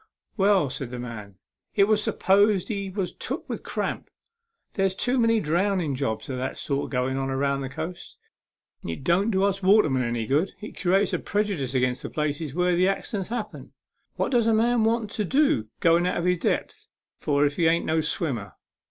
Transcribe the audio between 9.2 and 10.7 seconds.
do us watermen any good.